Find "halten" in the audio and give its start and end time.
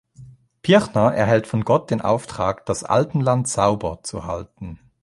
4.25-4.79